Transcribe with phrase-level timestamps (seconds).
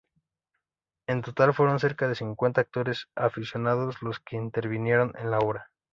[1.05, 5.69] En total fueron cerca de cincuenta actores aficionados los que intervinieron en la obra.